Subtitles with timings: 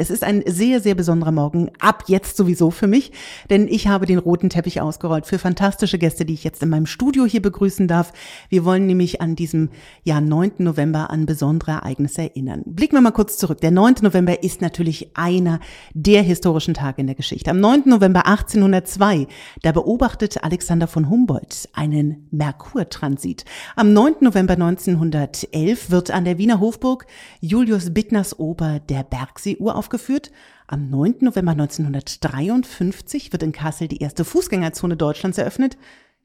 [0.00, 3.12] Es ist ein sehr, sehr besonderer Morgen, ab jetzt sowieso für mich,
[3.50, 6.86] denn ich habe den roten Teppich ausgerollt für fantastische Gäste, die ich jetzt in meinem
[6.86, 8.14] Studio hier begrüßen darf.
[8.48, 9.68] Wir wollen nämlich an diesem
[10.02, 10.52] ja, 9.
[10.56, 12.62] November an besondere Ereignisse erinnern.
[12.64, 13.60] Blicken wir mal kurz zurück.
[13.60, 13.96] Der 9.
[14.00, 15.60] November ist natürlich einer
[15.92, 17.50] der historischen Tage in der Geschichte.
[17.50, 17.82] Am 9.
[17.84, 19.26] November 1802,
[19.60, 23.44] da beobachtet Alexander von Humboldt einen Merkurtransit.
[23.76, 24.14] Am 9.
[24.22, 27.04] November 1911 wird an der Wiener Hofburg
[27.42, 30.30] Julius Bittners Oper der Bergsee-Uhr aufgeführt.
[30.68, 31.16] Am 9.
[31.20, 35.76] November 1953 wird in Kassel die erste Fußgängerzone Deutschlands eröffnet.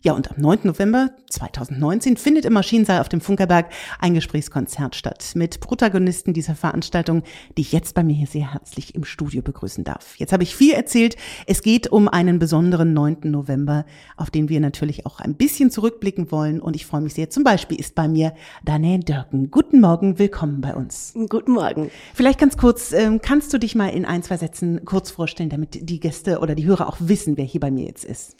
[0.01, 0.59] Ja, und am 9.
[0.63, 7.23] November 2019 findet im Maschinensaal auf dem Funkerberg ein Gesprächskonzert statt mit Protagonisten dieser Veranstaltung,
[7.57, 10.15] die ich jetzt bei mir hier sehr herzlich im Studio begrüßen darf.
[10.17, 11.15] Jetzt habe ich viel erzählt.
[11.47, 13.17] Es geht um einen besonderen 9.
[13.23, 13.85] November,
[14.15, 16.61] auf den wir natürlich auch ein bisschen zurückblicken wollen.
[16.61, 17.31] Und ich freue mich sehr.
[17.31, 19.49] Zum Beispiel ist bei mir Danae Dörken.
[19.49, 21.13] Guten Morgen, willkommen bei uns.
[21.29, 21.89] Guten Morgen.
[22.13, 25.89] Vielleicht ganz kurz, ähm, kannst du dich mal in ein, zwei Sätzen kurz vorstellen, damit
[25.89, 28.35] die Gäste oder die Hörer auch wissen, wer hier bei mir jetzt ist?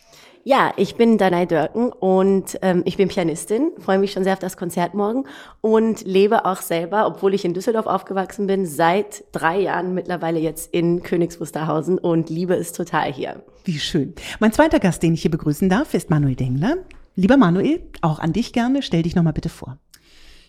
[0.48, 4.40] Ja, ich bin Danai Dörken und ähm, ich bin Pianistin, freue mich schon sehr auf
[4.40, 5.24] das Konzert morgen
[5.60, 10.72] und lebe auch selber, obwohl ich in Düsseldorf aufgewachsen bin, seit drei Jahren mittlerweile jetzt
[10.72, 13.42] in Königs Wusterhausen und liebe es total hier.
[13.64, 14.14] Wie schön.
[14.40, 16.76] Mein zweiter Gast, den ich hier begrüßen darf, ist Manuel Dengler.
[17.16, 19.80] Lieber Manuel, auch an dich gerne, stell dich nochmal bitte vor.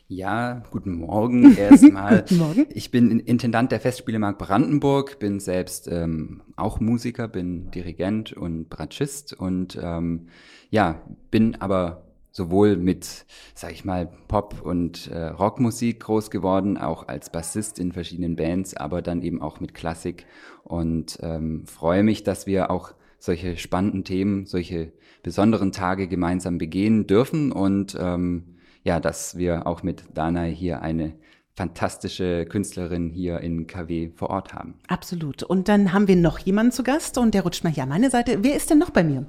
[0.08, 2.20] Ja, guten Morgen erstmal.
[2.20, 2.66] guten Morgen.
[2.70, 9.32] Ich bin Intendant der Festspielemark Brandenburg, bin selbst ähm, auch Musiker, bin Dirigent und Bratschist
[9.32, 10.28] und ähm,
[10.70, 17.08] ja, bin aber sowohl mit, sag ich mal, Pop- und äh, Rockmusik groß geworden, auch
[17.08, 20.26] als Bassist in verschiedenen Bands, aber dann eben auch mit Klassik
[20.62, 24.92] und ähm, freue mich, dass wir auch solche spannenden Themen, solche
[25.24, 28.55] besonderen Tage gemeinsam begehen dürfen und ähm,
[28.86, 31.14] ja, dass wir auch mit Dana hier eine
[31.56, 34.74] fantastische Künstlerin hier in KW vor Ort haben.
[34.86, 35.42] Absolut.
[35.42, 38.10] Und dann haben wir noch jemanden zu Gast und der rutscht mal hier an meine
[38.10, 38.38] Seite.
[38.42, 39.26] Wer ist denn noch bei mir?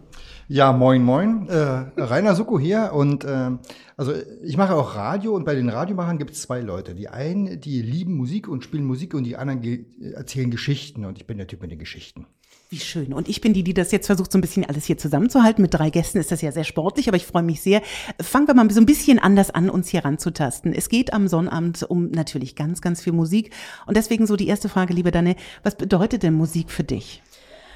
[0.47, 1.47] Ja, moin, moin.
[1.47, 1.55] Äh,
[1.97, 2.91] Rainer Suko hier.
[2.93, 3.51] Und äh,
[3.95, 6.93] also ich mache auch Radio und bei den Radiomachern gibt es zwei Leute.
[6.93, 11.03] Die einen, die lieben Musik und spielen Musik und die anderen ge erzählen Geschichten.
[11.03, 12.27] Und ich bin der Typ mit den Geschichten.
[12.69, 13.13] Wie schön.
[13.13, 15.61] Und ich bin die, die das jetzt versucht, so ein bisschen alles hier zusammenzuhalten.
[15.61, 17.81] Mit drei Gästen ist das ja sehr sportlich, aber ich freue mich sehr.
[18.21, 20.73] Fangen wir mal so ein bisschen anders an, uns hier ranzutasten.
[20.73, 23.53] Es geht am Sonnabend um natürlich ganz, ganz viel Musik.
[23.85, 27.21] Und deswegen so die erste Frage, liebe Danne, was bedeutet denn Musik für dich?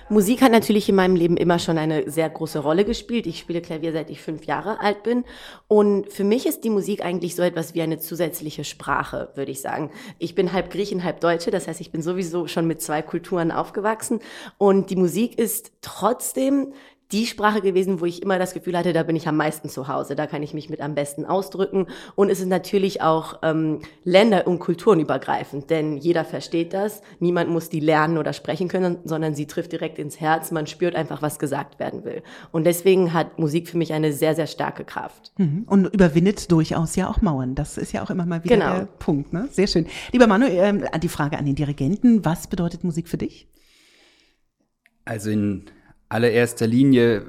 [0.09, 3.27] Musik hat natürlich in meinem Leben immer schon eine sehr große Rolle gespielt.
[3.27, 5.23] Ich spiele Klavier seit ich fünf Jahre alt bin.
[5.67, 9.61] Und für mich ist die Musik eigentlich so etwas wie eine zusätzliche Sprache, würde ich
[9.61, 9.91] sagen.
[10.19, 11.51] Ich bin halb Griechin, halb Deutsche.
[11.51, 14.19] Das heißt, ich bin sowieso schon mit zwei Kulturen aufgewachsen.
[14.57, 16.73] Und die Musik ist trotzdem
[17.11, 19.87] die Sprache gewesen, wo ich immer das Gefühl hatte, da bin ich am meisten zu
[19.87, 21.87] Hause, da kann ich mich mit am besten ausdrücken.
[22.15, 27.01] Und es ist natürlich auch ähm, länder- und kulturenübergreifend, denn jeder versteht das.
[27.19, 30.51] Niemand muss die lernen oder sprechen können, sondern sie trifft direkt ins Herz.
[30.51, 32.23] Man spürt einfach, was gesagt werden will.
[32.51, 35.33] Und deswegen hat Musik für mich eine sehr, sehr starke Kraft.
[35.37, 35.65] Mhm.
[35.67, 37.55] Und überwindet durchaus ja auch Mauern.
[37.55, 38.75] Das ist ja auch immer mal wieder genau.
[38.75, 39.33] der Punkt.
[39.33, 39.47] Ne?
[39.51, 39.87] Sehr schön.
[40.11, 42.23] Lieber Manuel, äh, die Frage an den Dirigenten.
[42.25, 43.47] Was bedeutet Musik für dich?
[45.05, 45.65] Also in
[46.11, 47.25] allererster Linie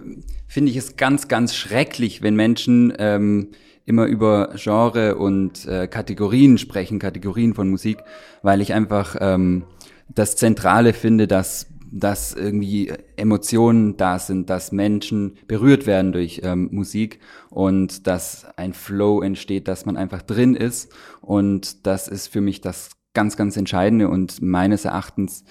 [0.48, 3.48] finde ich es ganz, ganz schrecklich, wenn Menschen ähm,
[3.84, 7.98] immer über Genre und äh, Kategorien sprechen, Kategorien von Musik,
[8.42, 9.64] weil ich einfach ähm,
[10.08, 16.70] das Zentrale finde, dass dass irgendwie Emotionen da sind, dass Menschen berührt werden durch ähm,
[16.72, 20.90] Musik und dass ein Flow entsteht, dass man einfach drin ist.
[21.20, 25.44] Und das ist für mich das ganz, ganz Entscheidende und meines Erachtens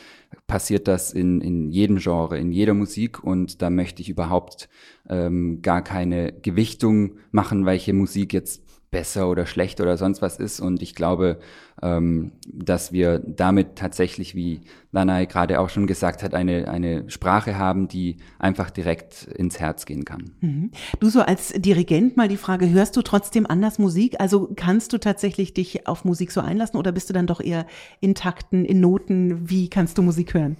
[0.47, 4.69] passiert das in, in jedem Genre, in jeder Musik und da möchte ich überhaupt
[5.09, 10.59] ähm, gar keine Gewichtung machen, welche Musik jetzt besser oder schlecht oder sonst was ist.
[10.59, 11.40] Und ich glaube,
[11.81, 14.62] ähm, dass wir damit tatsächlich, wie
[14.92, 19.86] Lanai gerade auch schon gesagt hat, eine, eine Sprache haben, die einfach direkt ins Herz
[19.86, 20.31] gehen kann.
[20.41, 20.72] Mhm.
[21.00, 24.16] Du so als Dirigent mal die Frage, hörst du trotzdem anders Musik?
[24.20, 27.66] Also kannst du tatsächlich dich auf Musik so einlassen oder bist du dann doch eher
[28.00, 29.50] in Takten, in Noten?
[29.50, 30.58] Wie kannst du Musik hören?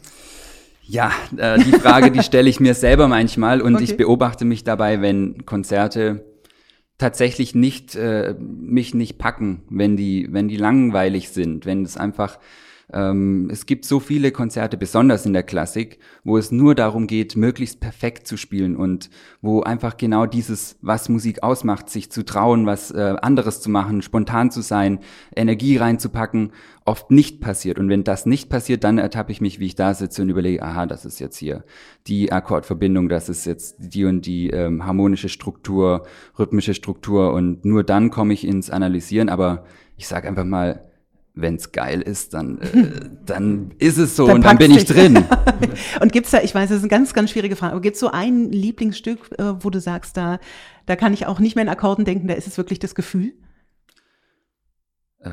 [0.84, 3.84] Ja, äh, die Frage, die stelle ich mir selber manchmal und okay.
[3.84, 6.25] ich beobachte mich dabei, wenn Konzerte
[7.01, 12.37] tatsächlich nicht äh, mich nicht packen, wenn die wenn die langweilig sind, wenn es einfach
[12.93, 17.35] ähm, es gibt so viele Konzerte, besonders in der Klassik, wo es nur darum geht,
[17.35, 19.09] möglichst perfekt zu spielen und
[19.41, 24.02] wo einfach genau dieses, was Musik ausmacht, sich zu trauen, was äh, anderes zu machen,
[24.02, 24.99] spontan zu sein,
[25.35, 26.52] Energie reinzupacken,
[26.85, 27.79] oft nicht passiert.
[27.79, 30.61] Und wenn das nicht passiert, dann ertappe ich mich, wie ich da sitze und überlege,
[30.61, 31.64] aha, das ist jetzt hier
[32.08, 36.05] die Akkordverbindung, das ist jetzt die und die ähm, harmonische Struktur,
[36.37, 39.29] rhythmische Struktur und nur dann komme ich ins Analysieren.
[39.29, 39.66] Aber
[39.96, 40.91] ich sage einfach mal,
[41.33, 44.85] wenn es geil ist, dann, äh, dann ist es so Dann und dann bin ich
[44.85, 45.25] drin.
[46.01, 48.09] Und gibt's da, ich weiß, das ist eine ganz, ganz schwierige Frage, aber gibt's so
[48.09, 50.39] ein Lieblingsstück, äh, wo du sagst, da,
[50.85, 53.33] da kann ich auch nicht mehr in Akkorden denken, da ist es wirklich das Gefühl?
[55.23, 55.29] äh,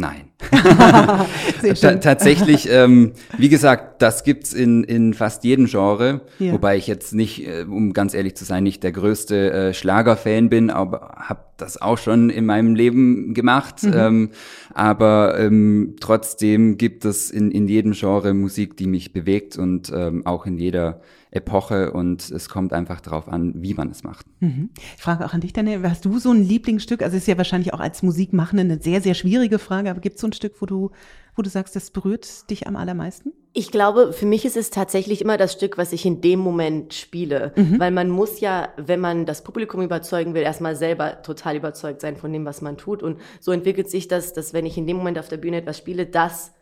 [0.00, 0.30] nein.
[2.00, 6.52] Tatsächlich, ähm, wie gesagt, das gibt's in, in fast jedem Genre, Ja.
[6.52, 10.48] wobei ich jetzt nicht, äh, um ganz ehrlich zu sein, nicht der größte äh, Schlagerfan
[10.48, 13.82] bin, aber habe das auch schon in meinem Leben gemacht.
[13.82, 13.92] Mhm.
[13.94, 14.30] Ähm,
[14.74, 20.26] aber ähm, trotzdem gibt es in, in jedem Genre Musik, die mich bewegt und ähm,
[20.26, 21.00] auch in jeder
[21.32, 24.26] Epoche und es kommt einfach darauf an, wie man es macht.
[24.40, 24.70] Mhm.
[24.96, 27.02] Ich frage auch an dich, Daniel, hast du so ein Lieblingsstück?
[27.02, 30.20] Also ist ja wahrscheinlich auch als Musikmachende eine sehr, sehr schwierige Frage, aber gibt es
[30.20, 30.90] so ein Stück, wo du,
[31.36, 33.32] wo du sagst, das berührt dich am allermeisten?
[33.52, 36.94] Ich glaube, für mich ist es tatsächlich immer das Stück, was ich in dem Moment
[36.94, 37.52] spiele.
[37.78, 42.16] Weil man muss ja, wenn man das Publikum überzeugen will, erstmal selber total überzeugt sein
[42.16, 43.02] von dem, was man tut.
[43.02, 45.78] Und so entwickelt sich das, dass wenn ich in dem Moment auf der Bühne etwas
[45.78, 46.52] spiele, das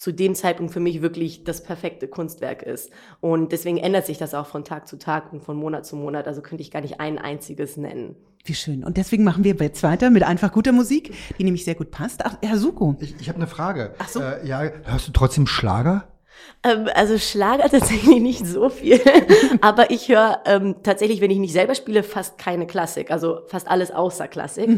[0.00, 2.90] zu dem Zeitpunkt für mich wirklich das perfekte Kunstwerk ist.
[3.20, 6.26] Und deswegen ändert sich das auch von Tag zu Tag und von Monat zu Monat.
[6.26, 8.16] Also könnte ich gar nicht ein einziges nennen.
[8.42, 8.82] Wie schön.
[8.82, 12.24] Und deswegen machen wir jetzt weiter mit einfach guter Musik, die nämlich sehr gut passt.
[12.24, 12.96] Ach, Herr Suko.
[12.98, 13.92] Ich, ich habe eine Frage.
[13.98, 14.22] Ach so.
[14.22, 16.08] Äh, ja, hörst du trotzdem Schlager?
[16.62, 19.00] Ähm, also Schlager tatsächlich nicht so viel,
[19.60, 23.68] aber ich höre ähm, tatsächlich, wenn ich nicht selber spiele, fast keine Klassik, also fast
[23.68, 24.68] alles außer Klassik.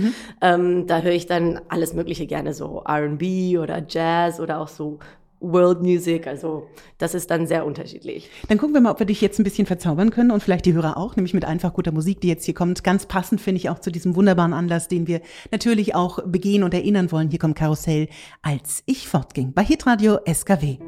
[0.41, 4.99] Ähm, da höre ich dann alles Mögliche gerne, so R&B oder Jazz oder auch so
[5.43, 6.69] World Music, also
[6.99, 8.31] das ist dann sehr unterschiedlich.
[8.49, 10.73] Dann gucken wir mal, ob wir dich jetzt ein bisschen verzaubern können und vielleicht die
[10.73, 12.85] Hörer auch, nämlich mit einfach guter Musik, die jetzt hier kommt.
[12.85, 15.21] Ganz passend finde ich auch zu diesem wunderbaren Anlass, den wir
[15.51, 17.29] natürlich auch begehen und erinnern wollen.
[17.31, 18.09] Hier kommt Karussell,
[18.41, 19.53] als ich fortging.
[19.53, 20.79] Bei Hitradio SKW.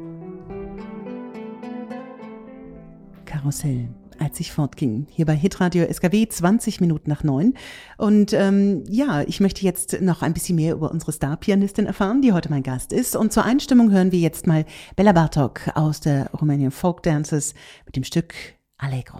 [3.35, 5.07] Karussell, als ich fortging.
[5.09, 7.53] Hier bei Hitradio SKW 20 Minuten nach neun.
[7.97, 12.31] Und ähm, ja, ich möchte jetzt noch ein bisschen mehr über unsere Star-Pianistin erfahren, die
[12.31, 13.17] heute mein Gast ist.
[13.17, 14.63] Und zur Einstimmung hören wir jetzt mal
[14.95, 17.55] Bella Bartok aus der Romanian Folk Dances
[17.85, 18.33] mit dem Stück
[18.77, 19.19] Allegro.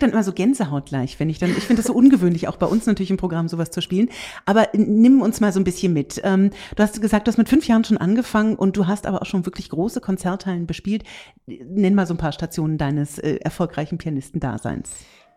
[0.00, 2.48] Ich krieg dann immer so Gänsehaut gleich, wenn ich dann, ich finde das so ungewöhnlich,
[2.48, 4.08] auch bei uns natürlich im Programm sowas zu spielen.
[4.46, 6.18] Aber nimm uns mal so ein bisschen mit.
[6.24, 9.20] Ähm, du hast gesagt, du hast mit fünf Jahren schon angefangen und du hast aber
[9.20, 11.04] auch schon wirklich große Konzerthallen bespielt.
[11.46, 14.90] Nenn mal so ein paar Stationen deines äh, erfolgreichen Pianistendaseins.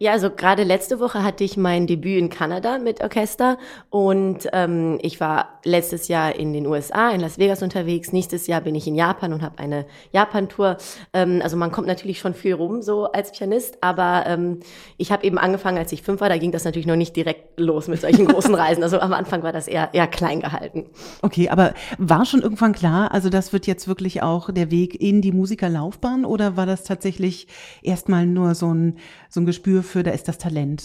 [0.03, 3.57] Ja, also gerade letzte Woche hatte ich mein Debüt in Kanada mit Orchester
[3.89, 8.11] und ähm, ich war letztes Jahr in den USA, in Las Vegas unterwegs.
[8.11, 10.75] Nächstes Jahr bin ich in Japan und habe eine Japan-Tour.
[11.13, 14.59] Ähm, also man kommt natürlich schon viel rum so als Pianist, aber ähm,
[14.97, 16.27] ich habe eben angefangen, als ich fünf war.
[16.27, 18.83] Da ging das natürlich noch nicht direkt los mit solchen großen Reisen.
[18.83, 20.87] Also am Anfang war das eher eher klein gehalten.
[21.21, 25.21] Okay, aber war schon irgendwann klar, also das wird jetzt wirklich auch der Weg in
[25.21, 27.47] die Musikerlaufbahn oder war das tatsächlich
[27.83, 28.97] erstmal nur so ein,
[29.29, 30.81] so ein Gespür für, da ist das Talent?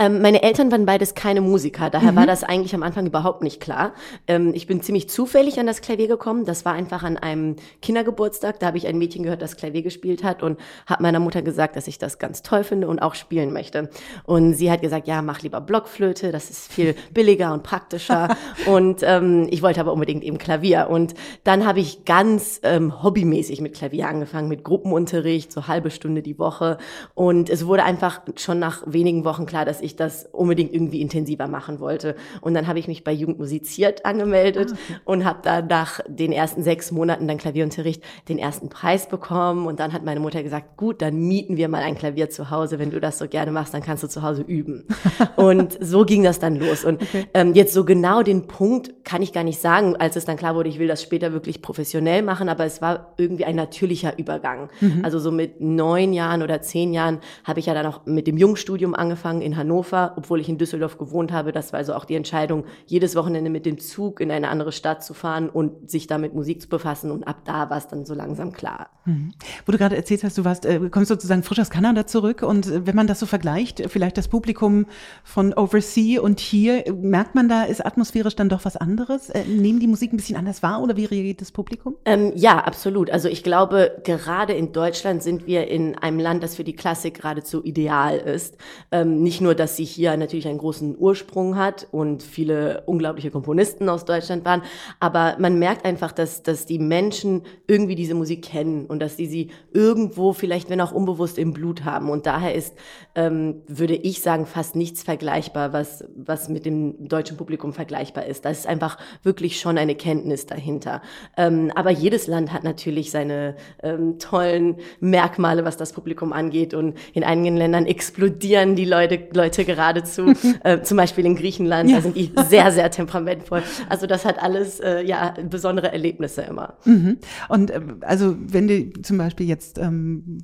[0.00, 3.60] Ähm, meine Eltern waren beides keine Musiker, daher war das eigentlich am Anfang überhaupt nicht
[3.60, 3.92] klar.
[4.26, 6.46] Ähm, ich bin ziemlich zufällig an das Klavier gekommen.
[6.46, 8.58] Das war einfach an einem Kindergeburtstag.
[8.60, 11.76] Da habe ich ein Mädchen gehört, das Klavier gespielt hat und habe meiner Mutter gesagt,
[11.76, 13.90] dass ich das ganz toll finde und auch spielen möchte.
[14.24, 18.34] Und sie hat gesagt, ja, mach lieber Blockflöte, das ist viel billiger und praktischer.
[18.64, 20.88] und ähm, ich wollte aber unbedingt eben Klavier.
[20.88, 21.12] Und
[21.44, 26.38] dann habe ich ganz ähm, hobbymäßig mit Klavier angefangen, mit Gruppenunterricht, so halbe Stunde die
[26.38, 26.78] Woche.
[27.12, 31.46] Und es wurde einfach schon nach wenigen Wochen klar, dass ich das unbedingt irgendwie intensiver
[31.48, 32.16] machen wollte.
[32.40, 36.62] Und dann habe ich mich bei Jugend musiziert angemeldet und habe dann nach den ersten
[36.62, 39.66] sechs Monaten dann Klavierunterricht den ersten Preis bekommen.
[39.66, 42.78] Und dann hat meine Mutter gesagt, gut, dann mieten wir mal ein Klavier zu Hause.
[42.78, 44.86] Wenn du das so gerne machst, dann kannst du zu Hause üben.
[45.36, 46.84] und so ging das dann los.
[46.84, 47.02] Und
[47.34, 50.54] ähm, jetzt so genau den Punkt kann ich gar nicht sagen, als es dann klar
[50.54, 54.68] wurde, ich will das später wirklich professionell machen, aber es war irgendwie ein natürlicher Übergang.
[55.02, 58.36] Also so mit neun Jahren oder zehn Jahren habe ich ja dann auch mit dem
[58.36, 61.52] Jungstudium angefangen in Hannover Hannover, obwohl ich in Düsseldorf gewohnt habe.
[61.52, 65.02] Das war also auch die Entscheidung, jedes Wochenende mit dem Zug in eine andere Stadt
[65.02, 67.10] zu fahren und sich da mit Musik zu befassen.
[67.10, 68.90] Und ab da war es dann so langsam klar.
[69.06, 69.32] Mhm.
[69.64, 72.66] Wo du gerade erzählt hast, du warst, äh, kommst sozusagen frisch aus Kanada zurück und
[72.66, 74.86] äh, wenn man das so vergleicht, vielleicht das Publikum
[75.24, 79.30] von Oversea und hier, merkt man da, ist atmosphärisch dann doch was anderes?
[79.30, 81.96] Äh, nehmen die Musik ein bisschen anders wahr oder wie reagiert das Publikum?
[82.04, 83.10] Ähm, ja, absolut.
[83.10, 87.14] Also ich glaube, gerade in Deutschland sind wir in einem Land, das für die Klassik
[87.14, 88.56] geradezu ideal ist.
[88.92, 93.88] Ähm, nicht nur, dass sie hier natürlich einen großen Ursprung hat und viele unglaubliche Komponisten
[93.88, 94.62] aus Deutschland waren,
[94.98, 99.26] aber man merkt einfach, dass, dass die Menschen irgendwie diese Musik kennen und dass sie
[99.26, 102.10] sie irgendwo vielleicht, wenn auch unbewusst im Blut haben.
[102.10, 102.74] Und daher ist,
[103.14, 108.44] ähm, würde ich sagen, fast nichts vergleichbar, was, was mit dem deutschen Publikum vergleichbar ist.
[108.44, 111.02] Da ist einfach wirklich schon eine Kenntnis dahinter.
[111.36, 116.74] Ähm, aber jedes Land hat natürlich seine ähm, tollen Merkmale, was das Publikum angeht.
[116.74, 120.32] Und in einigen Ländern explodieren die Leute, Leute geradezu.
[120.64, 121.96] äh, zum Beispiel in Griechenland, ja.
[121.96, 123.62] da sind die sehr, sehr temperamentvoll.
[123.88, 126.74] Also das hat alles äh, ja besondere Erlebnisse immer.
[126.84, 127.18] Mhm.
[127.48, 130.38] Und äh, also wenn du zum Beispiel jetzt ähm,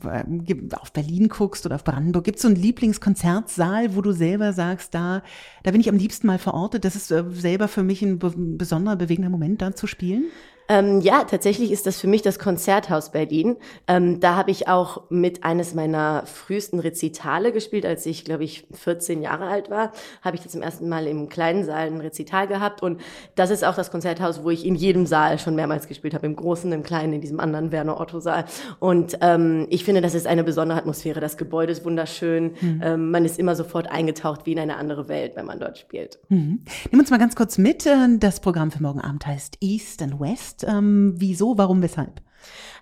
[0.81, 4.95] auf Berlin guckst oder auf Brandenburg, gibt es so einen Lieblingskonzertsaal, wo du selber sagst,
[4.95, 5.23] da,
[5.63, 6.85] da bin ich am liebsten mal verortet.
[6.85, 10.25] Das ist äh, selber für mich ein be besonderer, bewegender Moment, da zu spielen?
[10.69, 13.57] Ähm, ja, tatsächlich ist das für mich das Konzerthaus Berlin.
[13.87, 18.67] Ähm, da habe ich auch mit eines meiner frühesten Rezitale gespielt, als ich, glaube ich,
[18.73, 19.93] 14 Jahre alt war.
[20.23, 22.83] Habe ich das zum ersten Mal im kleinen Saal ein Rezital gehabt.
[22.83, 23.01] Und
[23.35, 26.27] das ist auch das Konzerthaus, wo ich in jedem Saal schon mehrmals gespielt habe.
[26.27, 28.47] Im Großen, im Kleinen, in diesem anderen Werner-Otto-Saal.
[28.81, 31.21] Und ähm, ich finde, das ist eine besondere Atmosphäre.
[31.21, 32.55] Das Gebäude ist wunderschön.
[32.61, 32.81] Mhm.
[32.83, 36.19] Ähm, man ist immer sofort eingetaucht wie in eine andere Welt, wenn man dort spielt.
[36.29, 36.65] Mhm.
[36.91, 37.87] Nimm uns mal ganz kurz mit.
[37.87, 40.71] Äh, das Programm für morgen Abend heißt East and West jetzt.
[40.71, 42.21] Ähm, wieso, warum, weshalb?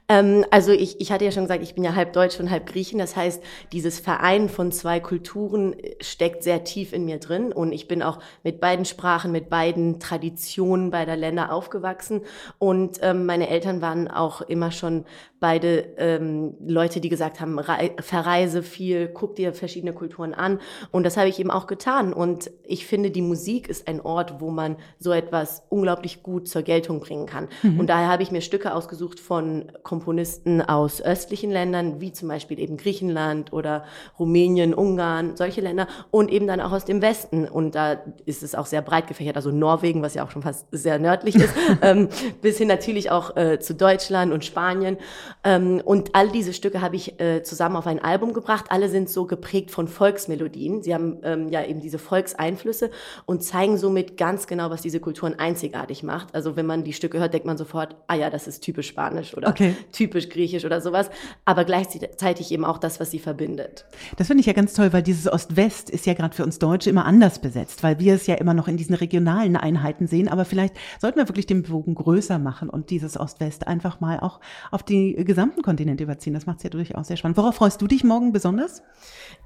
[0.08, 2.66] Ähm, also ich, ich hatte ja schon gesagt, ich bin ja halb Deutsch und halb
[2.66, 2.98] Griechen.
[2.98, 3.42] Das heißt,
[3.72, 7.52] dieses Verein von zwei Kulturen äh, steckt sehr tief in mir drin.
[7.52, 12.22] Und ich bin auch mit beiden Sprachen, mit beiden Traditionen beider Länder aufgewachsen.
[12.58, 15.04] Und ähm, meine Eltern waren auch immer schon
[15.40, 17.60] beide ähm, Leute, die gesagt haben,
[18.00, 20.58] verreise viel, guck dir verschiedene Kulturen an.
[20.90, 22.14] Und das habe ich eben auch getan.
[22.14, 26.62] Und ich finde, die Musik ist ein Ort, wo man so etwas unglaublich gut zur
[26.62, 27.48] Geltung bringen kann.
[27.62, 27.80] Mhm.
[27.80, 32.58] Und daher habe ich mir Stücke ausgesucht von Komponisten aus östlichen Ländern, wie zum Beispiel
[32.58, 33.84] eben Griechenland oder
[34.18, 35.86] Rumänien, Ungarn, solche Länder.
[36.10, 37.46] Und eben dann auch aus dem Westen.
[37.46, 40.66] Und da ist es auch sehr breit gefächert, also Norwegen, was ja auch schon fast
[40.72, 42.08] sehr nördlich ist, ähm,
[42.42, 44.96] bis hin natürlich auch äh, zu Deutschland und Spanien.
[45.44, 48.64] Ähm, und all diese Stücke habe ich äh, zusammen auf ein Album gebracht.
[48.70, 50.82] Alle sind so geprägt von Volksmelodien.
[50.82, 52.90] Sie haben ähm, ja eben diese Volkseinflüsse
[53.26, 56.34] und zeigen somit ganz genau, was diese Kulturen einzigartig macht.
[56.34, 59.36] Also wenn man die Stücke hört, denkt man sofort, ah ja, das ist typisch Spanisch
[59.36, 59.76] oder okay.
[59.92, 61.10] Typisch Griechisch oder sowas.
[61.44, 63.86] Aber gleichzeitig eben auch das, was sie verbindet.
[64.16, 66.90] Das finde ich ja ganz toll, weil dieses Ost-West ist ja gerade für uns Deutsche
[66.90, 70.28] immer anders besetzt, weil wir es ja immer noch in diesen regionalen Einheiten sehen.
[70.28, 74.40] Aber vielleicht sollten wir wirklich den Bogen größer machen und dieses Ost-West einfach mal auch
[74.70, 76.34] auf die gesamten Kontinent überziehen.
[76.34, 77.36] Das macht es ja durchaus sehr spannend.
[77.36, 78.82] Worauf freust du dich morgen besonders?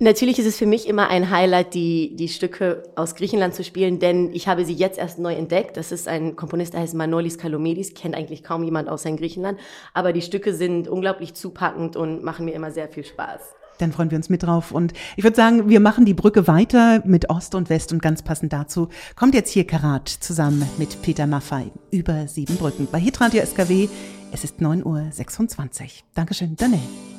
[0.01, 3.99] Natürlich ist es für mich immer ein Highlight, die, die Stücke aus Griechenland zu spielen,
[3.99, 5.77] denn ich habe sie jetzt erst neu entdeckt.
[5.77, 9.59] Das ist ein Komponist, der heißt Manolis Kalomedis, kennt eigentlich kaum jemand außer in Griechenland.
[9.95, 13.41] Aber die Stücke sind unglaublich zupackend und machen mir immer sehr viel Spaß.
[13.79, 14.73] Dann freuen wir uns mit drauf.
[14.73, 18.23] Und ich würde sagen, wir machen die Brücke weiter mit Ost und West und ganz
[18.23, 23.45] passend dazu kommt jetzt hier Karat zusammen mit Peter Maffei über sieben Brücken bei Hitradio
[23.45, 23.89] SKW
[24.33, 25.89] es ist 9.26 Uhr.
[26.15, 27.18] Dankeschön, Daniel.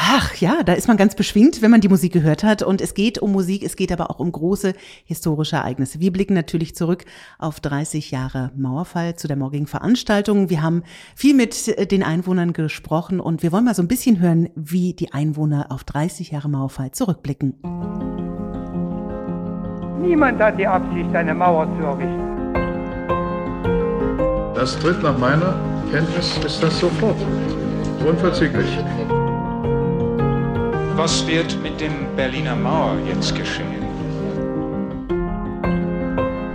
[0.00, 2.62] Ach ja, da ist man ganz beschwingt, wenn man die Musik gehört hat.
[2.62, 4.74] Und es geht um Musik, es geht aber auch um große
[5.04, 5.98] historische Ereignisse.
[5.98, 7.04] Wir blicken natürlich zurück
[7.40, 10.50] auf 30 Jahre Mauerfall zu der morgigen Veranstaltung.
[10.50, 10.84] Wir haben
[11.16, 15.12] viel mit den Einwohnern gesprochen und wir wollen mal so ein bisschen hören, wie die
[15.12, 17.54] Einwohner auf 30 Jahre Mauerfall zurückblicken.
[20.00, 22.28] Niemand hat die Absicht, eine Mauer zu errichten.
[24.54, 25.56] Das tritt nach meiner
[25.90, 27.16] Kenntnis ist das sofort.
[28.06, 28.78] Unverzüglich.
[30.98, 33.86] Was wird mit dem Berliner Mauer jetzt geschehen?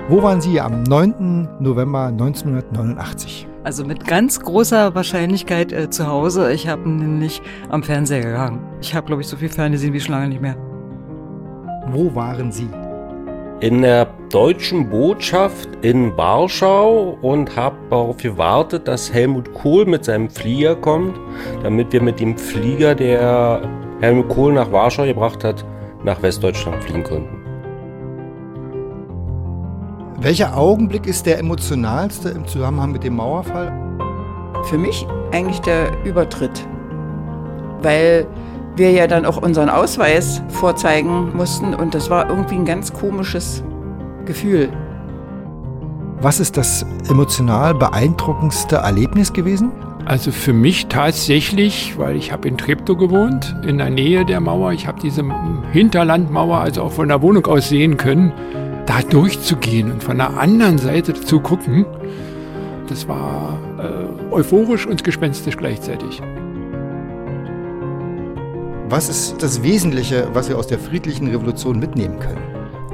[0.10, 1.48] Wo waren Sie am 9.
[1.62, 3.48] November 1989?
[3.64, 6.52] Also mit ganz großer Wahrscheinlichkeit äh, zu Hause.
[6.52, 8.60] Ich habe nämlich am Fernseher gehangen.
[8.82, 10.58] Ich habe, glaube ich, so viel Fernsehen wie schon lange nicht mehr.
[11.88, 12.68] Wo waren Sie?
[13.62, 20.30] in der deutschen Botschaft in Warschau und habe darauf gewartet, dass Helmut Kohl mit seinem
[20.30, 21.18] Flieger kommt,
[21.64, 23.62] damit wir mit dem Flieger, der
[24.04, 25.64] Helmut Kohl nach Warschau gebracht hat,
[26.04, 27.38] nach Westdeutschland fliegen konnten.
[30.20, 33.72] Welcher Augenblick ist der emotionalste im Zusammenhang mit dem Mauerfall?
[34.66, 36.68] Für mich eigentlich der Übertritt,
[37.82, 38.28] weil
[38.76, 43.64] wir ja dann auch unseren Ausweis vorzeigen mussten und das war irgendwie ein ganz komisches
[44.26, 44.68] Gefühl.
[46.20, 49.72] Was ist das emotional beeindruckendste Erlebnis gewesen?
[50.06, 54.74] Also für mich tatsächlich, weil ich habe in Treptow gewohnt, in der Nähe der Mauer.
[54.74, 55.24] Ich habe diese
[55.72, 58.34] Hinterlandmauer also auch von der Wohnung aus sehen können,
[58.86, 61.86] da durchzugehen und von der anderen Seite zu gucken.
[62.90, 66.22] Das war äh, euphorisch und gespenstisch gleichzeitig.
[68.90, 72.42] Was ist das Wesentliche, was wir aus der friedlichen Revolution mitnehmen können?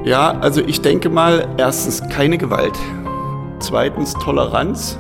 [0.06, 2.78] Ja, also ich denke mal, erstens keine Gewalt,
[3.60, 4.98] zweitens Toleranz,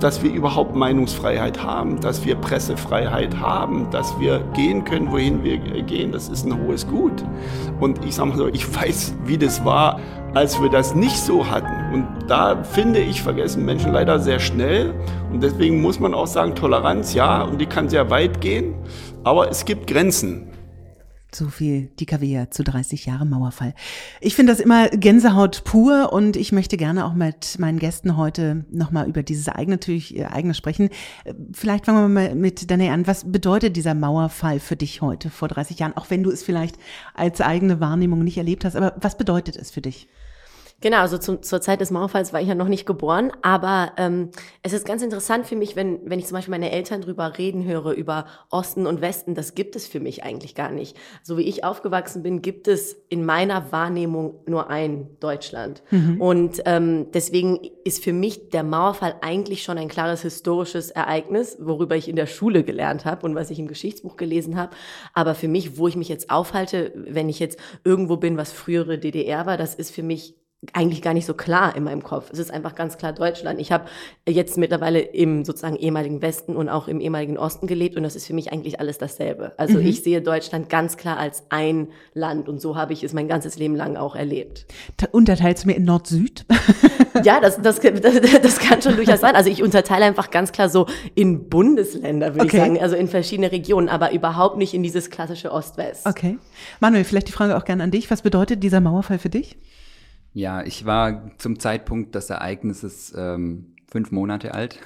[0.00, 5.58] dass wir überhaupt Meinungsfreiheit haben, dass wir Pressefreiheit haben, dass wir gehen können, wohin wir
[5.58, 6.12] gehen.
[6.12, 7.24] Das ist ein hohes Gut.
[7.80, 10.00] Und ich sage mal so, ich weiß, wie das war,
[10.34, 11.94] als wir das nicht so hatten.
[11.94, 14.94] Und da finde ich, vergessen Menschen leider sehr schnell.
[15.32, 18.74] Und deswegen muss man auch sagen, Toleranz, ja, und die kann sehr weit gehen.
[19.24, 20.48] Aber es gibt Grenzen.
[21.34, 23.74] So viel die KW zu 30 Jahre Mauerfall.
[24.20, 28.64] Ich finde das immer Gänsehaut pur und ich möchte gerne auch mit meinen Gästen heute
[28.70, 30.88] nochmal über dieses eigene, natürlich eigene sprechen.
[31.52, 33.06] Vielleicht fangen wir mal mit Danae an.
[33.06, 35.96] Was bedeutet dieser Mauerfall für dich heute vor 30 Jahren?
[35.96, 36.76] Auch wenn du es vielleicht
[37.12, 40.08] als eigene Wahrnehmung nicht erlebt hast, aber was bedeutet es für dich?
[40.82, 44.30] Genau, also zu, zur Zeit des Mauerfalls war ich ja noch nicht geboren, aber ähm,
[44.62, 47.64] es ist ganz interessant für mich, wenn, wenn ich zum Beispiel meine Eltern drüber reden
[47.64, 50.94] höre, über Osten und Westen, das gibt es für mich eigentlich gar nicht.
[51.22, 55.82] So wie ich aufgewachsen bin, gibt es in meiner Wahrnehmung nur ein Deutschland.
[55.90, 56.20] Mhm.
[56.20, 61.96] Und ähm, deswegen ist für mich der Mauerfall eigentlich schon ein klares historisches Ereignis, worüber
[61.96, 64.76] ich in der Schule gelernt habe und was ich im Geschichtsbuch gelesen habe.
[65.14, 68.98] Aber für mich, wo ich mich jetzt aufhalte, wenn ich jetzt irgendwo bin, was frühere
[68.98, 70.34] DDR war, das ist für mich
[70.72, 72.30] eigentlich gar nicht so klar in meinem Kopf.
[72.32, 73.60] Es ist einfach ganz klar Deutschland.
[73.60, 73.86] Ich habe
[74.28, 78.26] jetzt mittlerweile im sozusagen ehemaligen Westen und auch im ehemaligen Osten gelebt und das ist
[78.26, 79.52] für mich eigentlich alles dasselbe.
[79.56, 79.86] Also mhm.
[79.86, 83.58] ich sehe Deutschland ganz klar als ein Land und so habe ich es mein ganzes
[83.58, 84.66] Leben lang auch erlebt.
[85.12, 86.44] Unterteilst du mir in Nord-Süd?
[87.24, 89.34] ja, das, das, das, das kann schon durchaus sein.
[89.34, 92.56] Also ich unterteile einfach ganz klar so in Bundesländer, würde okay.
[92.56, 96.06] ich sagen, also in verschiedene Regionen, aber überhaupt nicht in dieses klassische Ost-West.
[96.06, 96.38] Okay.
[96.80, 98.10] Manuel, vielleicht die Frage auch gerne an dich.
[98.10, 99.56] Was bedeutet dieser Mauerfall für dich?
[100.36, 104.78] Ja, ich war zum Zeitpunkt des Ereignisses ähm, fünf Monate alt.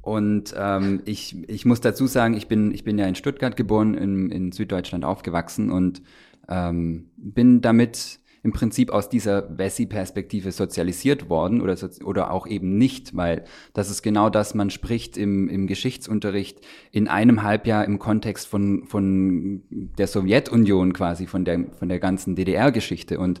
[0.00, 3.94] Und ähm, ich, ich muss dazu sagen, ich bin, ich bin ja in Stuttgart geboren,
[3.94, 6.02] in, in Süddeutschland aufgewachsen und
[6.48, 13.16] ähm, bin damit im Prinzip aus dieser Wessi-Perspektive sozialisiert worden oder, oder auch eben nicht,
[13.16, 16.60] weil das ist genau das, man spricht im, im Geschichtsunterricht
[16.92, 22.36] in einem Halbjahr im Kontext von, von der Sowjetunion quasi, von der, von der ganzen
[22.36, 23.40] DDR-Geschichte und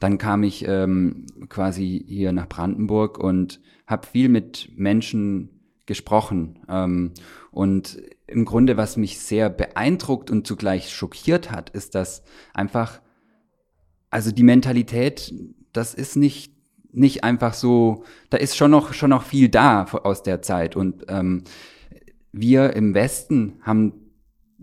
[0.00, 5.50] dann kam ich ähm, quasi hier nach Brandenburg und habe viel mit Menschen
[5.86, 6.60] gesprochen.
[6.68, 7.12] Ähm,
[7.50, 12.22] und im Grunde, was mich sehr beeindruckt und zugleich schockiert hat, ist, dass
[12.54, 13.00] einfach,
[14.10, 15.34] also die Mentalität,
[15.72, 16.56] das ist nicht
[16.90, 21.04] nicht einfach so, da ist schon noch schon noch viel da aus der Zeit und
[21.08, 21.44] ähm,
[22.32, 24.07] wir im Westen haben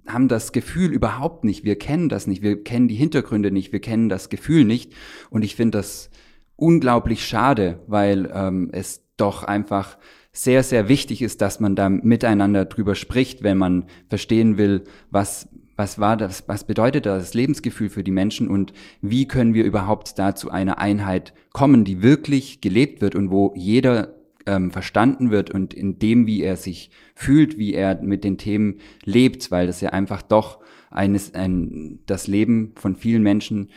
[0.08, 1.64] haben das Gefühl überhaupt nicht.
[1.64, 2.42] Wir kennen das nicht.
[2.42, 3.72] Wir kennen die Hintergründe nicht.
[3.72, 4.94] Wir kennen das Gefühl nicht.
[5.30, 6.10] Und ich finde das
[6.56, 9.98] unglaublich schade, weil ähm, es doch einfach
[10.32, 15.48] sehr, sehr wichtig ist, dass man da miteinander drüber spricht, wenn man verstehen will, was,
[15.78, 20.20] was war das, was bedeutet das Lebensgefühl für die Menschen und wie können wir überhaupt
[20.20, 24.14] da zu einer Einheit kommen, die wirklich gelebt wird und wo jeder
[24.46, 28.80] ähm, verstanden wird und in dem, wie er sich fühlt, wie er mit den Themen
[29.04, 30.60] lebt, weil das ja einfach doch
[30.92, 33.70] eines, ein, das Leben von vielen Menschen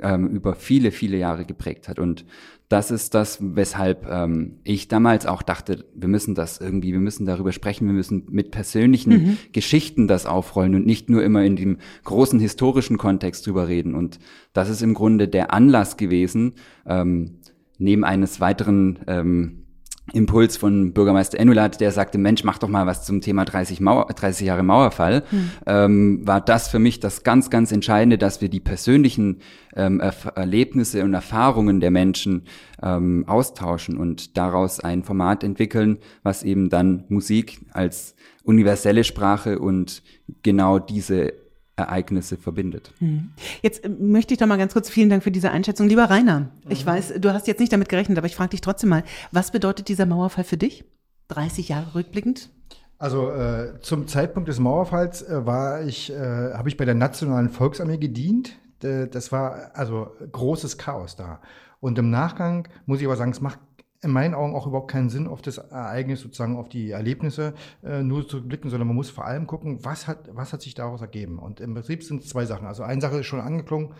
[0.00, 1.98] ähm, über viele, viele Jahre geprägt hat.
[1.98, 2.24] Und
[2.68, 7.26] das ist das, weshalb ähm, ich damals auch dachte, wir müssen das irgendwie, wir müssen
[7.26, 9.36] darüber sprechen, wir müssen mit persönlichen mhm.
[9.52, 13.94] Geschichten das aufrollen und nicht nur immer in dem großen historischen Kontext drüber reden.
[13.94, 14.18] Und
[14.54, 16.54] das ist im Grunde der Anlass gewesen,
[16.86, 17.38] ähm,
[17.78, 19.63] neben eines weiteren ähm,
[20.12, 24.06] Impuls von Bürgermeister Enulat, der sagte, Mensch, mach doch mal was zum Thema 30, Mauer,
[24.06, 25.50] 30 Jahre Mauerfall, hm.
[25.66, 29.38] ähm, war das für mich das ganz, ganz Entscheidende, dass wir die persönlichen
[29.74, 32.42] ähm, Erlebnisse und Erfahrungen der Menschen
[32.82, 40.02] ähm, austauschen und daraus ein Format entwickeln, was eben dann Musik als universelle Sprache und
[40.42, 41.32] genau diese
[41.76, 42.92] Ereignisse verbindet.
[42.98, 43.30] Hm.
[43.62, 45.88] Jetzt äh, möchte ich doch mal ganz kurz vielen Dank für diese Einschätzung.
[45.88, 46.88] Lieber Rainer, ich mhm.
[46.88, 49.88] weiß, du hast jetzt nicht damit gerechnet, aber ich frage dich trotzdem mal, was bedeutet
[49.88, 50.84] dieser Mauerfall für dich?
[51.28, 52.50] 30 Jahre rückblickend?
[52.98, 57.50] Also äh, zum Zeitpunkt des Mauerfalls äh, war ich, äh, habe ich bei der Nationalen
[57.50, 58.58] Volksarmee gedient.
[58.80, 61.40] das war also großes Chaos da.
[61.80, 63.58] Und im Nachgang muss ich aber sagen, es macht
[64.02, 68.02] in meinen Augen auch überhaupt keinen Sinn, auf das Ereignis sozusagen, auf die Erlebnisse äh,
[68.02, 71.00] nur zu blicken, sondern man muss vor allem gucken, was hat, was hat sich daraus
[71.00, 71.38] ergeben.
[71.38, 72.66] Und im Prinzip sind es zwei Sachen.
[72.66, 73.94] Also eine Sache ist schon angeklungen,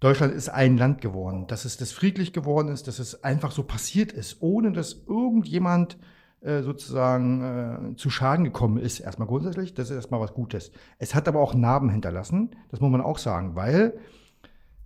[0.00, 3.64] Deutschland ist ein Land geworden, dass es das friedlich geworden ist, dass es einfach so
[3.64, 5.98] passiert ist, ohne dass irgendjemand
[6.40, 10.70] äh, sozusagen äh, zu Schaden gekommen ist, erstmal grundsätzlich, das ist erstmal was Gutes.
[10.98, 13.98] Es hat aber auch Narben hinterlassen, das muss man auch sagen, weil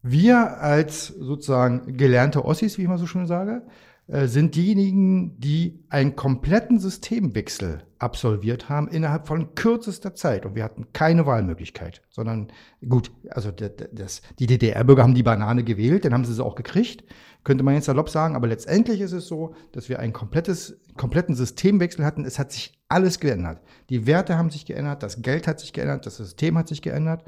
[0.02, 3.62] wir als sozusagen gelernte Ossis, wie ich mal so schön sage,
[4.08, 10.44] sind diejenigen, die einen kompletten Systemwechsel absolviert haben innerhalb von kürzester Zeit.
[10.44, 12.48] Und wir hatten keine Wahlmöglichkeit, sondern
[12.86, 17.04] gut, also das, die DDR-Bürger haben die Banane gewählt, dann haben sie sie auch gekriegt,
[17.44, 18.34] könnte man jetzt salopp sagen.
[18.34, 22.24] Aber letztendlich ist es so, dass wir einen komplettes, kompletten Systemwechsel hatten.
[22.24, 23.62] Es hat sich alles geändert.
[23.88, 27.24] Die Werte haben sich geändert, das Geld hat sich geändert, das System hat sich geändert.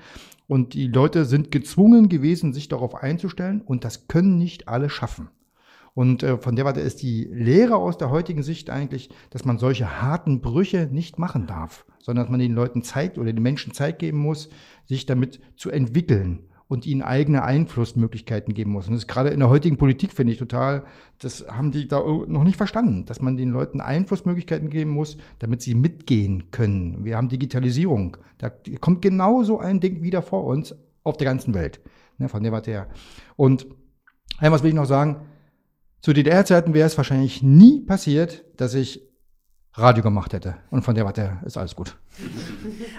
[0.49, 3.63] Und die Leute sind gezwungen gewesen, sich darauf einzustellen.
[3.63, 5.31] Und das können nicht alle schaffen.
[5.95, 9.59] Und äh, von der Warte ist die Lehre aus der heutigen Sicht eigentlich, dass man
[9.59, 13.73] solche harten Brüche nicht machen darf, sondern dass man den Leuten Zeit oder den Menschen
[13.73, 14.49] Zeit geben muss,
[14.87, 18.87] sich damit zu entwickeln und ihnen eigene Einflussmöglichkeiten geben muss.
[18.87, 20.85] Und das ist gerade in der heutigen Politik, finde ich total,
[21.21, 25.63] das haben die da noch nicht verstanden, dass man den Leuten Einflussmöglichkeiten geben muss, damit
[25.63, 27.05] sie mitgehen können.
[27.05, 28.17] Wir haben Digitalisierung.
[28.39, 31.81] Da kommt genauso ein Ding wieder vor uns auf der ganzen Welt.
[32.19, 32.89] Ne, von der Warte her.
[33.37, 33.67] Und
[34.41, 35.27] was will ich noch sagen?
[36.05, 39.01] Zu DDR-Zeiten wäre es wahrscheinlich nie passiert, dass ich
[39.73, 40.57] Radio gemacht hätte.
[40.71, 41.97] Und von der Warte ist alles gut.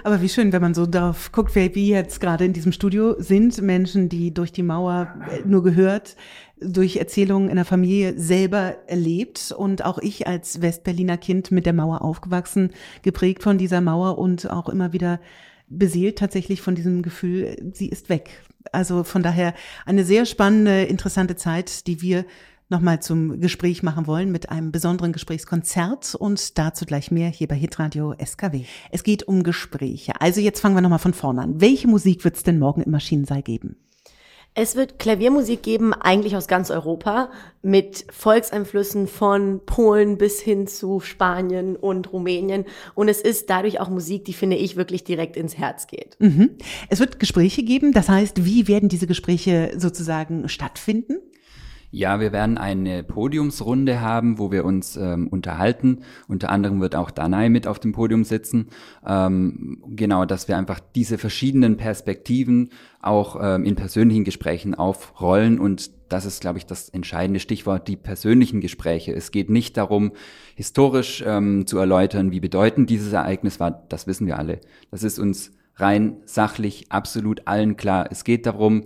[0.04, 3.14] Aber wie schön, wenn man so darauf guckt, wer wir jetzt gerade in diesem Studio
[3.22, 3.62] sind.
[3.62, 6.16] Menschen, die durch die Mauer äh, nur gehört,
[6.60, 9.54] durch Erzählungen in der Familie selber erlebt.
[9.56, 12.72] Und auch ich als Westberliner Kind mit der Mauer aufgewachsen,
[13.04, 15.20] geprägt von dieser Mauer und auch immer wieder
[15.68, 18.42] beseelt tatsächlich von diesem Gefühl, sie ist weg.
[18.72, 19.54] Also von daher
[19.86, 22.26] eine sehr spannende, interessante Zeit, die wir
[22.70, 27.56] nochmal zum Gespräch machen wollen mit einem besonderen Gesprächskonzert und dazu gleich mehr hier bei
[27.56, 28.64] Hitradio SKW.
[28.92, 30.20] Es geht um Gespräche.
[30.20, 31.62] Also jetzt fangen wir nochmal von vorne an.
[31.62, 33.78] Welche Musik wird es denn morgen im Maschinensaal geben?
[34.58, 37.30] Es wird Klaviermusik geben, eigentlich aus ganz Europa,
[37.62, 42.64] mit Volkseinflüssen von Polen bis hin zu Spanien und Rumänien.
[42.94, 46.16] Und es ist dadurch auch Musik, die, finde ich, wirklich direkt ins Herz geht.
[46.20, 46.52] Mhm.
[46.90, 47.92] Es wird Gespräche geben.
[47.92, 51.18] Das heißt, wie werden diese Gespräche sozusagen stattfinden?
[51.96, 56.00] Ja, wir werden eine Podiumsrunde haben, wo wir uns ähm, unterhalten.
[56.28, 58.68] Unter anderem wird auch Danai mit auf dem Podium sitzen.
[59.08, 65.90] Ähm, genau, dass wir einfach diese verschiedenen Perspektiven auch ähm, in persönlichen Gesprächen aufrollen und
[66.10, 69.14] das ist, glaube ich, das entscheidende Stichwort, die persönlichen Gespräche.
[69.14, 70.12] Es geht nicht darum,
[70.56, 73.72] historisch ähm, zu erläutern, wie bedeutend dieses Ereignis war.
[73.88, 74.60] Das wissen wir alle.
[74.92, 78.10] Das ist uns rein sachlich absolut allen klar.
[78.12, 78.84] Es geht darum,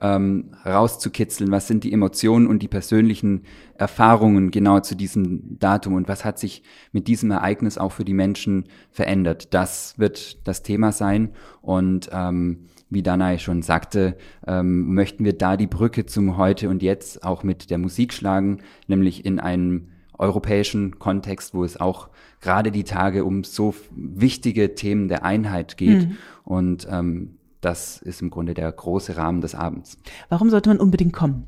[0.00, 3.42] ähm, rauszukitzeln, was sind die Emotionen und die persönlichen
[3.74, 8.14] Erfahrungen genau zu diesem Datum und was hat sich mit diesem Ereignis auch für die
[8.14, 9.52] Menschen verändert.
[9.54, 15.56] Das wird das Thema sein und ähm, wie Danai schon sagte, ähm, möchten wir da
[15.56, 18.58] die Brücke zum Heute und Jetzt auch mit der Musik schlagen,
[18.88, 22.10] nämlich in einem europäischen Kontext, wo es auch
[22.40, 26.08] gerade die Tage um so wichtige Themen der Einheit geht.
[26.08, 26.16] Mhm.
[26.44, 29.98] Und ähm, das ist im Grunde der große Rahmen des Abends.
[30.28, 31.46] Warum sollte man unbedingt kommen?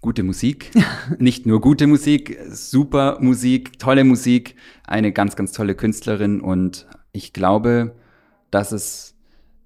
[0.00, 0.70] Gute Musik,
[1.18, 7.32] nicht nur gute Musik, super Musik, tolle Musik, eine ganz, ganz tolle Künstlerin und ich
[7.32, 7.94] glaube,
[8.50, 9.14] dass es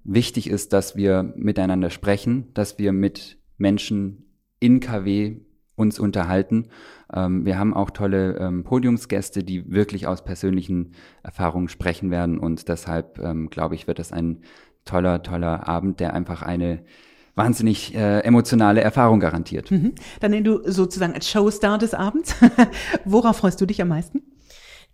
[0.03, 4.25] wichtig ist, dass wir miteinander sprechen, dass wir mit Menschen
[4.59, 5.41] in KW
[5.75, 6.69] uns unterhalten.
[7.13, 12.67] Ähm, wir haben auch tolle ähm, Podiumsgäste, die wirklich aus persönlichen Erfahrungen sprechen werden und
[12.67, 14.41] deshalb ähm, glaube ich, wird das ein
[14.87, 16.79] toller, toller Abend, der einfach eine
[17.35, 19.69] wahnsinnig äh, emotionale Erfahrung garantiert.
[19.69, 19.93] Mhm.
[20.19, 22.35] Dann nennen du sozusagen als Showstar des Abends.
[23.05, 24.23] Worauf freust du dich am meisten?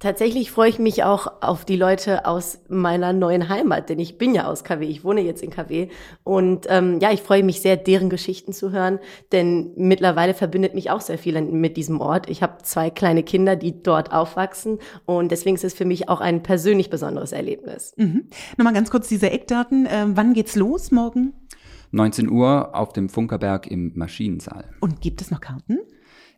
[0.04, 4.36] Tatsächlich freue ich mich auch auf die Leute aus meiner neuen Heimat, denn ich bin
[4.36, 5.88] ja aus KW, ich wohne jetzt in KW
[6.26, 9.00] und ähm, ja, ich freue mich sehr, deren Geschichten zu hören,
[9.32, 12.30] denn mittlerweile verbindet mich auch sehr viel mit diesem Ort.
[12.30, 16.20] Ich habe zwei kleine Kinder, die dort aufwachsen und deswegen ist es für mich auch
[16.20, 17.94] ein persönlich besonderes Erlebnis.
[17.96, 18.26] Mhm.
[18.58, 19.88] Nochmal ganz kurz diese Eckdaten.
[19.90, 21.32] Ähm, wann geht's los morgen?
[21.92, 24.66] 19 Uhr auf dem Funkerberg im Maschinensaal.
[24.82, 25.80] Und gibt es noch Karten?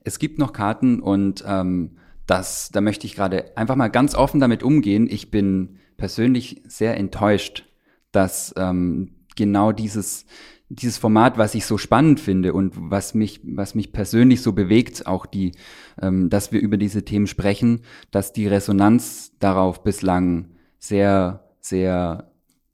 [0.04, 4.40] Es gibt noch Karten und ähm, das, da möchte ich gerade einfach mal ganz offen
[4.40, 5.08] damit umgehen.
[5.10, 7.66] Ich bin persönlich sehr enttäuscht,
[8.12, 10.26] dass ähm, genau dieses
[10.70, 15.06] dieses Format, was ich so spannend finde und was mich, was mich persönlich so bewegt,
[15.06, 15.52] auch die,
[16.02, 22.32] ähm, dass wir über diese Themen sprechen, dass die Resonanz darauf bislang sehr, sehr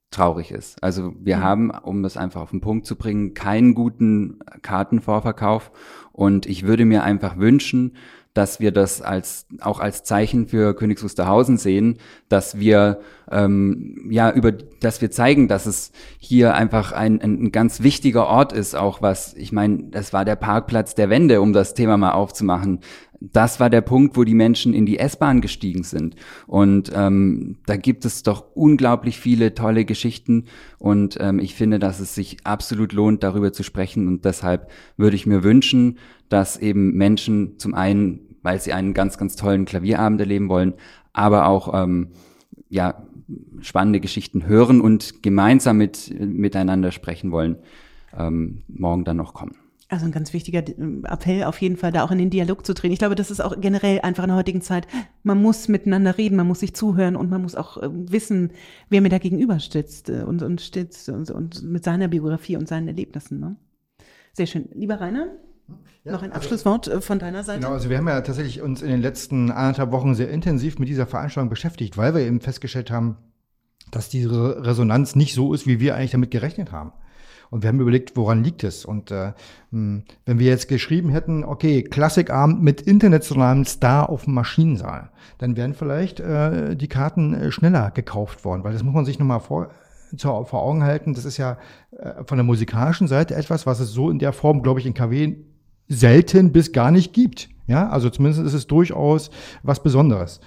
[0.10, 0.82] traurig ist.
[0.84, 1.42] Also wir Mhm.
[1.42, 5.72] haben, um das einfach auf den Punkt zu bringen, keinen guten Kartenvorverkauf
[6.14, 7.96] und ich würde mir einfach wünschen,
[8.34, 11.98] dass wir das als auch als Zeichen für Königs Wusterhausen sehen,
[12.30, 17.82] dass wir ähm, ja über, dass wir zeigen, dass es hier einfach ein, ein, ganz
[17.84, 21.74] wichtiger Ort ist, auch was ich meine, das war der Parkplatz der Wende, um das
[21.74, 22.80] Thema mal aufzumachen.
[23.22, 26.16] Das war der Punkt, wo die Menschen in die S-Bahn gestiegen sind.
[26.48, 30.46] Und ähm, da gibt es doch unglaublich viele tolle Geschichten.
[30.80, 34.08] Und ähm, ich finde, dass es sich absolut lohnt, darüber zu sprechen.
[34.08, 39.20] Und deshalb würde ich mir wünschen, dass eben Menschen zum einen, weil sie einen ganz,
[39.20, 40.74] ganz tollen Klavierabend erleben wollen,
[41.14, 42.08] aber auch ähm,
[42.70, 43.04] ja
[43.62, 47.58] spannende Geschichten hören und gemeinsam mit miteinander sprechen wollen,
[48.18, 49.61] ähm, morgen dann noch kommen.
[49.92, 52.74] Also ein ganz wichtiger äh, Appell auf jeden Fall, da auch in den Dialog zu
[52.74, 52.94] treten.
[52.94, 54.88] Ich glaube, das ist auch generell einfach in der heutigen Zeit.
[55.22, 58.54] Man muss miteinander reden, man muss sich zuhören und man muss auch äh, wissen,
[58.88, 62.70] wer mir da gegenüber stützt äh, und, und stützt und, und mit seiner Biografie und
[62.70, 63.42] seinen Erlebnissen.
[63.42, 63.58] Ne?
[64.32, 64.70] Sehr schön.
[64.74, 65.28] Lieber Rainer,
[66.06, 67.60] noch ein Abschlusswort äh, von deiner Seite?
[67.60, 70.88] Genau, also wir haben ja tatsächlich uns in den letzten anderthalb Wochen sehr intensiv mit
[70.88, 73.18] dieser Veranstaltung beschäftigt, weil wir eben festgestellt haben,
[73.92, 76.94] dass diese Resonanz nicht so ist, wie wir eigentlich damit gerechnet haben.
[77.52, 78.86] Und wir haben überlegt, woran liegt es?
[78.86, 79.34] Und äh,
[79.72, 85.58] mh, wenn wir jetzt geschrieben hätten, okay, Klassikabend mit internationalem Star auf dem Maschinensaal, dann
[85.58, 89.42] wären vielleicht äh, die Karten äh, schneller gekauft worden, weil das muss man sich nochmal
[89.42, 89.70] vor,
[90.18, 91.14] vor Augen halten.
[91.14, 91.58] Das ist ja
[91.98, 94.94] äh, von der musikalischen Seite etwas, was es so in der Form, glaube ich, in
[94.94, 95.36] KW
[95.90, 97.50] selten bis gar nicht gibt.
[97.68, 99.30] Ja, also zumindest ist es durchaus
[99.62, 100.40] was Besonderes.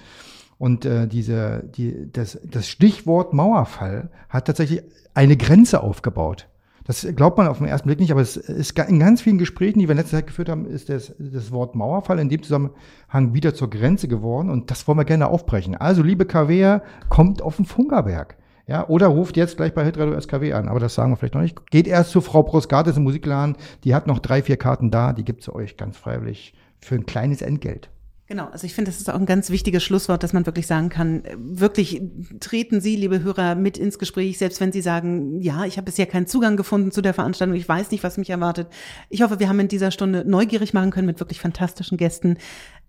[0.57, 4.81] Und äh, diese, die, das, das Stichwort Mauerfall hat tatsächlich
[5.13, 6.47] eine Grenze aufgebaut.
[6.85, 9.79] Das glaubt man auf den ersten Blick nicht, aber es ist in ganz vielen Gesprächen,
[9.79, 13.33] die wir in letzter Zeit geführt haben, ist das, das Wort Mauerfall in dem Zusammenhang
[13.33, 15.75] wieder zur Grenze geworden und das wollen wir gerne aufbrechen.
[15.75, 18.37] Also, liebe KWer, kommt auf den Funkerberg.
[18.67, 21.41] Ja, oder ruft jetzt gleich bei Hitradio SKW an, aber das sagen wir vielleicht noch
[21.41, 21.69] nicht.
[21.69, 25.23] Geht erst zu Frau Proskates im Musikladen, die hat noch drei, vier Karten da, die
[25.25, 27.89] gibt sie euch ganz freiwillig für ein kleines Entgelt.
[28.27, 30.89] Genau, also ich finde, das ist auch ein ganz wichtiges Schlusswort, dass man wirklich sagen
[30.89, 32.01] kann, wirklich
[32.39, 36.07] treten Sie, liebe Hörer, mit ins Gespräch, selbst wenn Sie sagen, ja, ich habe bisher
[36.07, 38.67] keinen Zugang gefunden zu der Veranstaltung, ich weiß nicht, was mich erwartet.
[39.09, 42.37] Ich hoffe, wir haben in dieser Stunde neugierig machen können mit wirklich fantastischen Gästen.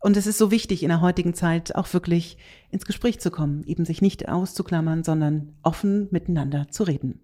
[0.00, 2.38] Und es ist so wichtig, in der heutigen Zeit auch wirklich
[2.70, 7.20] ins Gespräch zu kommen, eben sich nicht auszuklammern, sondern offen miteinander zu reden.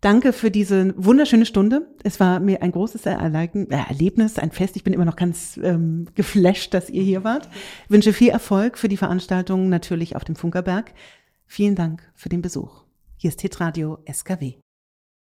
[0.00, 1.86] Danke für diese wunderschöne Stunde.
[2.02, 4.76] Es war mir ein großes Erlebnis, ein Fest.
[4.76, 7.50] Ich bin immer noch ganz ähm, geflasht, dass ihr hier wart.
[7.84, 10.94] Ich wünsche viel Erfolg für die Veranstaltung natürlich auf dem Funkerberg.
[11.46, 12.84] Vielen Dank für den Besuch.
[13.18, 14.54] Hier ist Hitradio SKW.